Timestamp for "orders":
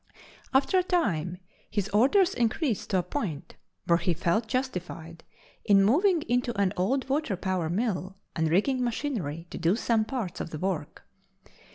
1.89-2.33